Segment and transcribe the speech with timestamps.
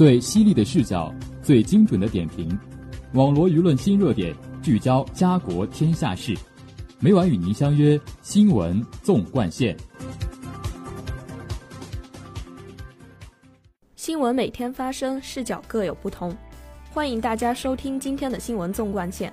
[0.00, 2.58] 最犀利的视角，最精准的点评，
[3.12, 6.34] 网罗舆论新热点，聚焦家国天下事。
[7.00, 9.76] 每晚与您相约《新闻纵贯线》。
[13.94, 16.34] 新闻每天发生，视角各有不同。
[16.90, 19.30] 欢迎大家收听今天的《新闻纵贯线》，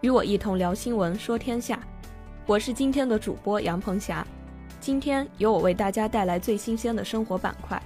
[0.00, 1.78] 与我一同聊新闻，说天下。
[2.44, 4.26] 我是今天的主播杨鹏霞。
[4.80, 7.80] 今天由我为大家带来最新鲜的生活板块。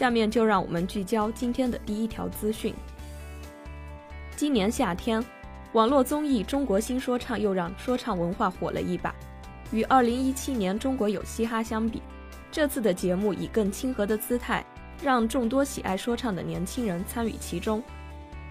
[0.00, 2.74] 下面就让我们聚焦今天的第一条资讯。
[4.34, 5.22] 今年夏天，
[5.74, 9.14] 网络综艺《中国新说唱》又让说唱文化火了一把。
[9.72, 12.00] 与2017年《中国有嘻哈》相比，
[12.50, 14.64] 这次的节目以更亲和的姿态，
[15.02, 17.82] 让众多喜爱说唱的年轻人参与其中，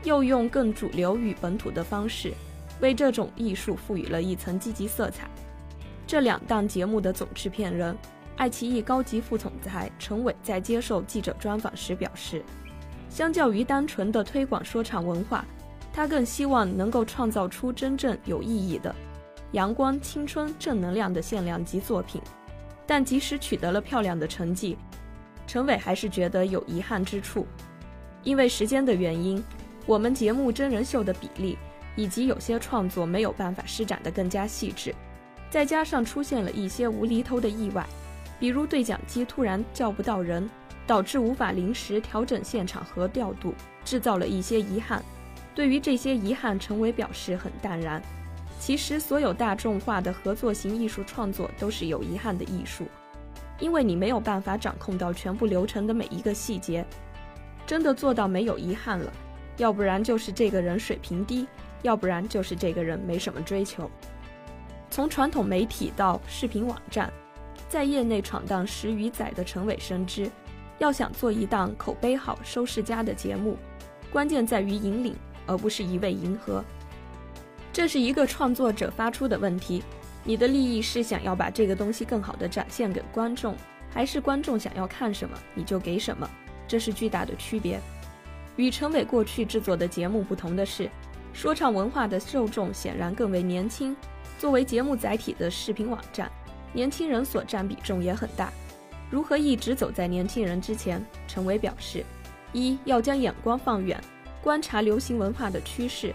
[0.03, 2.31] 又用更主流与本土的方式，
[2.79, 5.27] 为这种艺术赋予了一层积极色彩。
[6.05, 7.97] 这两档节目的总制片人。
[8.39, 12.41] 爱奇艺高级副总裁陈伟在接受记者专访时表示，
[13.09, 15.43] 相较于单纯的推广说唱文化，
[15.91, 18.95] 他更希望能够创造出真正有意义的、
[19.51, 22.21] 阳光、青春、正能量的限量级作品。
[22.87, 24.77] 但即使取得了漂亮的成绩，
[25.45, 27.45] 陈伟还是觉得有遗憾之处，
[28.23, 29.43] 因为时间的原因，
[29.85, 31.57] 我们节目真人秀的比例
[31.97, 34.95] 以及有些创作没有办法施展得更加细致，
[35.49, 37.85] 再加上出现了一些无厘头的意外。
[38.39, 40.49] 比如对讲机突然叫不到人，
[40.87, 45.03] 导致无法临时调整现场和调度，制造了一些遗憾。
[45.53, 48.01] 对于这些遗憾，陈伟表示很淡然。
[48.59, 52.85] 其实，所有大众化的合作型艺术创作都是有遗憾的艺术，
[53.59, 56.85] 因为你没有办法掌控到全部流程的每一个细节。
[57.67, 59.11] 真的做到没有遗憾了，
[59.57, 61.45] 要不然就是这个人水平低，
[61.81, 63.89] 要不然就是这个人没什么追求。
[64.89, 67.11] 从传统媒体到视频网站。
[67.67, 70.29] 在业内闯荡十余载的陈伟深知，
[70.77, 73.57] 要想做一档口碑好、收视佳的节目，
[74.11, 75.15] 关键在于引领，
[75.45, 76.63] 而不是一味迎合。
[77.71, 79.83] 这是一个创作者发出的问题：
[80.23, 83.55] 你的利益是想要把这个东西更好的展现给观众，
[83.91, 86.29] 还是观众想要看什么你就给什么？
[86.67, 87.79] 这是巨大的区别。
[88.55, 90.89] 与陈伟过去制作的节目不同的是，
[91.33, 93.95] 说唱文化的受众显然更为年轻。
[94.37, 96.31] 作为节目载体的视频网站。
[96.71, 98.51] 年轻人所占比重也很大，
[99.09, 101.03] 如何一直走在年轻人之前？
[101.27, 102.05] 陈伟表示：
[102.53, 103.99] 一要将眼光放远，
[104.41, 106.13] 观察流行文化的趋势；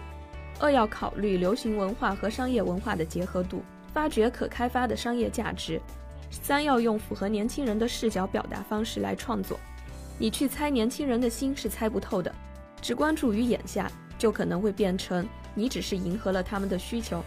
[0.59, 3.61] 二要考虑流行文化和商业文化的结合度，
[3.93, 5.77] 发掘可开发的商业价值；
[6.31, 9.59] 三要用符合年轻人的视角表达方式来创作。
[10.17, 12.33] 你去猜年轻人的心是猜不透的，
[12.81, 17.21] 只关注于眼下，就可能会变成你只是迎合了他们的需求。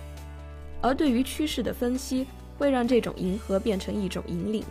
[0.81, 2.27] 而对于趋势的分析。
[2.59, 4.65] 会让这种迎合变成一种引领。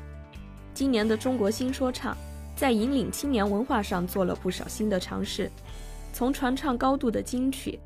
[0.74, 2.16] 今年的中国新说唱
[2.56, 5.50] 在引领青年文化上做了不少新的尝试，
[6.12, 7.80] 从传唱高度的金曲，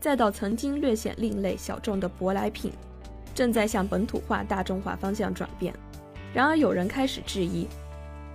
[0.00, 2.70] 再到曾经略显另类小众的舶来品，
[3.34, 5.74] 正在向本土化、大众化方向转变。
[6.32, 7.66] 然而，有人开始质疑，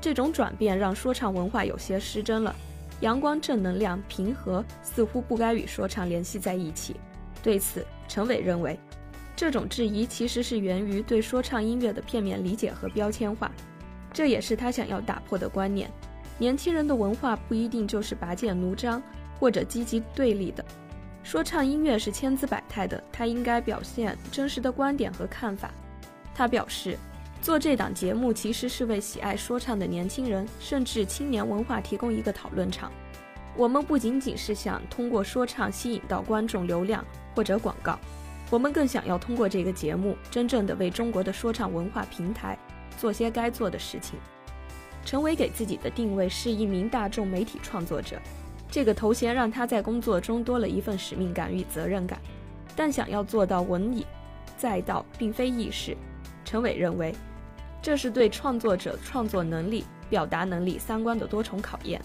[0.02, 2.56] 这种转变让说唱文化有些失真了。
[3.02, 6.96] 阳光、正能量、平和，似乎不该与说唱联系在一起。
[7.42, 8.78] 对此，陈伟认为。
[9.40, 13.50] 这种质疑其实是源于对说唱音乐的片面理解和标签化，
[14.12, 15.90] 这也是他想要打破的观念。
[16.38, 19.02] 年轻人的文化不一定就是拔剑奴张
[19.40, 20.66] 或者积极对立的，
[21.24, 25.72] 说唱音乐是千姿百态的，它应该表现真实的观点和看法。
[26.36, 26.98] 他表示，
[27.42, 32.92] 做这档节目其实是为喜爱说唱的年轻人，甚至青年文化提供一个讨论场。
[33.56, 37.98] 我们不仅仅是想通过说唱吸引到观众流量或者广告。
[38.50, 42.58] 我们更想要通过这个节目，真正的为中国的说唱文化平台
[42.98, 44.18] 做些该做的事情。
[45.06, 48.20] 陈伟给自己的定位是一名大众媒体创作者，
[48.70, 52.20] 这个头衔让他在工作中多了一份使命感与责任感。
[52.76, 54.06] 但想要做到文以
[54.58, 55.96] 载道，并非易事。
[56.44, 57.13] 陈伟认为，
[57.81, 62.01] 这是对创作者创作能力、表达能力、三观的多重考验，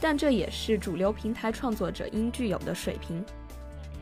[0.00, 3.24] 但这也是主流平台创作者应具有的水平。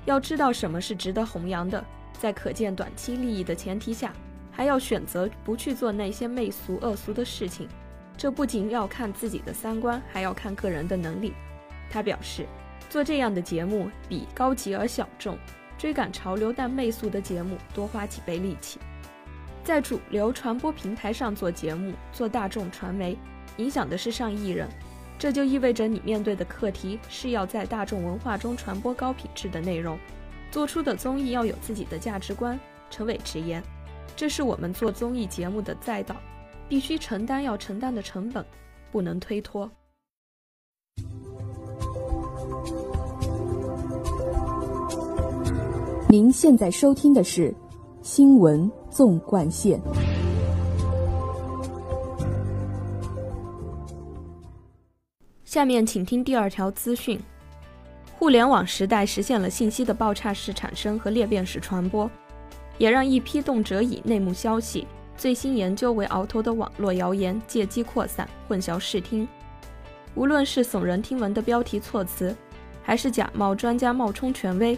[0.04, 4.12] 要知道什么是值得弘扬的，在可见短期利益的前提下，
[4.50, 7.68] 还要选择不去做那些媚俗恶俗的事情。
[8.16, 11.32] 这不仅要看自己的三观，还要看个人的能力。
[11.90, 12.46] 他表示，
[12.88, 15.36] 做这样的节目比高级而小众、
[15.76, 18.78] 追赶潮流但媚俗的节目多花几倍力气。
[19.64, 23.16] 在主流传播平台上做节目，做大众传媒，
[23.56, 24.68] 影响的是上亿人。
[25.18, 29.98] 这就意味着你面对的课题是要在大众文化中传播高品质的内容。
[30.54, 32.56] 做出的综艺要有自己的价值观
[32.88, 33.60] 陈伟直言
[34.14, 36.14] 这是我们做综艺节目的赛道
[36.68, 38.44] 必须承担要承担的成本
[38.92, 39.68] 不能推脱。
[46.08, 47.52] 您现在收听的是
[48.00, 49.80] 新闻纵贯线。
[55.54, 57.16] 下面请听第二条资讯：
[58.18, 62.10] 互联网时代实现了信息的爆炸式产生和裂变式传播，
[62.76, 64.84] 也让一批动辄以内幕消息、
[65.16, 69.28] 最新研究为鳌头的网络谣言借机扩散、混淆视听。
[70.16, 72.34] 无论是耸人听闻的标题措辞，
[72.82, 74.76] 还是假冒专家冒充权威，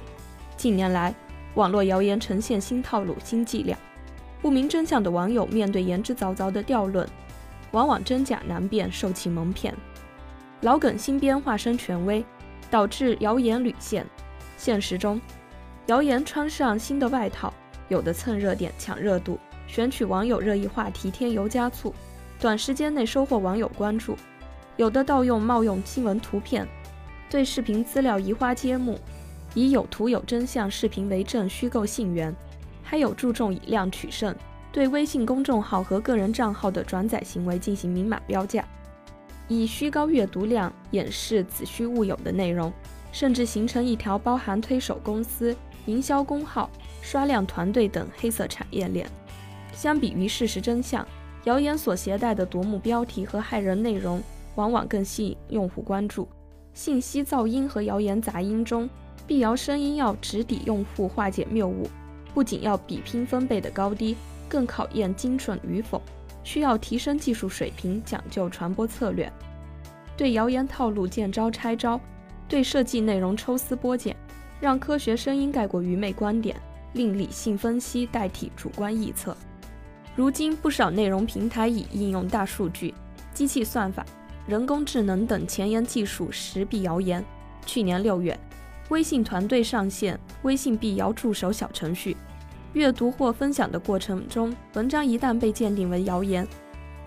[0.58, 1.14] 近年来，
[1.54, 3.74] 网络谣言呈现新套路、新伎俩。
[4.42, 7.08] 不明真相的网友面对言之凿凿的调论，
[7.70, 9.74] 往往真假难辨，受其蒙骗。
[10.62, 12.24] 老梗新编化身权威，
[12.70, 14.06] 导致谣言屡现。
[14.56, 15.20] 现实中，
[15.86, 17.52] 谣言穿上新的外套，
[17.88, 21.94] 有的蹭热点、抢热度，选取网友热议话题添油加醋，
[22.40, 24.16] 短时间内收获网友关注。
[24.76, 26.66] 有的盗用冒用新闻图片，
[27.30, 28.98] 对视频资料移花接木，
[29.54, 32.32] 以有图有真相视频为证虚构信源；
[32.82, 34.34] 还有注重以量取胜，
[34.72, 38.64] 对微信公众号和个人账号的转载行为进行明码标价，
[39.48, 42.72] 以虚高阅读量掩饰子虚乌有的内容，
[43.12, 45.56] 甚至形成一条包含推手公司、
[45.86, 46.70] 营销公号、
[47.02, 49.08] 刷量团队等黑色产业链。
[49.72, 51.06] 相比于事实真相，
[51.44, 54.22] 谣言所携带的夺目标题和骇人内容。
[54.56, 56.26] 往往更吸引用户关注。
[56.72, 58.88] 信息噪音和谣言杂音中，
[59.26, 61.86] 辟谣声音要直抵用户，化解谬误，
[62.32, 64.16] 不仅要比拼分贝的高低，
[64.48, 66.00] 更考验精准与否，
[66.46, 69.30] 需要提升技术水平，讲究传播策略。
[70.16, 72.00] 对谣言套路见招拆招，
[72.48, 74.16] 对设计内容抽丝剥茧，
[74.60, 76.56] 让科学声音盖过愚昧观点，
[76.92, 79.36] 令理性分析代替主观臆测。
[80.14, 82.94] 如今，不少内容平台已应用大数据、
[83.34, 84.06] 机器算法。
[84.46, 87.24] 人工智能等前沿技术识避谣言。
[87.66, 88.38] 去年六月，
[88.90, 92.16] 微信团队上线微信辟谣助手小程序。
[92.76, 96.46] 阅读或分享的过程中，文章一旦被鉴定为谣言，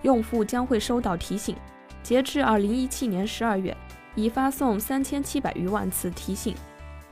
[0.02, 1.54] 用户将会收到提醒。
[2.02, 3.76] 截至二零一七年十二月，
[4.16, 6.56] 已发送三千七百余万次提醒。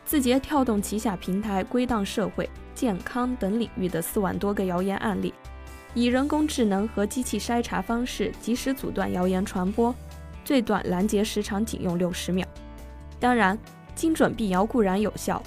[0.04, 5.32] 字节跳动旗下平台归档社会、健康等领域的四万多个谣言案例，
[5.94, 9.94] 以人工智能和机器筛查方式及时阻断谣言传播。
[10.44, 12.44] 最短拦截时长仅用六十秒。
[13.20, 13.56] 当然，
[13.94, 15.40] 精准辟谣固然有效，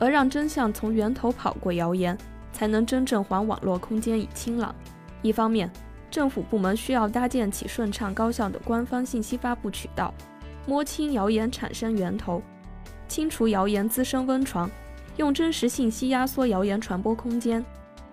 [0.00, 2.18] 而让真相从源头跑过谣言，
[2.56, 4.74] 才能真正还网络空间以清朗。
[5.20, 5.70] 一方面，
[6.10, 10.14] 政府部门需要搭建起顺畅高效的官方信息发布渠道，
[10.66, 12.40] 摸清谣言产生源头，
[13.08, 14.70] 清除谣言滋生温床，
[15.18, 17.62] 用真实信息压缩谣言传播空间；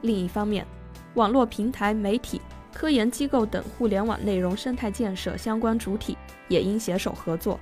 [0.02, 0.66] 另一方面，
[1.14, 2.42] 网络平台、媒体。
[2.74, 6.18] 科研机构等互联网内容生态建设相关主体
[6.48, 7.60] 也应携手合作，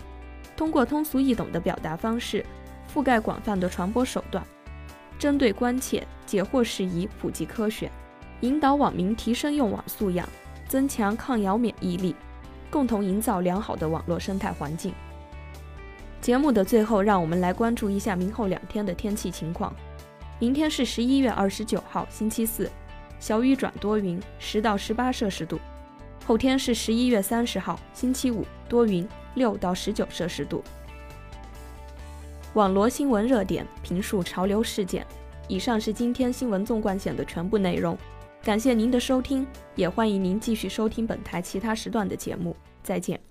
[0.56, 2.46] 通过通俗易懂的表达方式，
[2.92, 4.42] 覆盖广泛的传播手段，
[5.22, 7.92] 针对关切解惑事宜普及科学，
[8.40, 10.28] 引导网民提升用网素养，
[10.68, 12.16] 增强抗谣免疫力，
[12.72, 14.92] 共同营造良好的网络生态环境。
[16.22, 19.72] 节目的最后，让我们来关注一下明后两天的天气情况。
[20.40, 22.68] 明天是十一月二十九号，星期四。
[23.20, 25.60] 小雨转多云，十到十八摄氏度。
[26.26, 30.64] 后天是十一月三十号，星期五，多云，六到十九摄氏度。
[32.54, 35.06] 网罗新闻热点，评述潮流事件。
[35.48, 37.98] 以上是今天新闻纵贯线的全部内容，
[38.44, 42.56] 感谢您的收听，也欢迎您继续收听本台其他时段的节目。
[42.84, 43.31] 再见。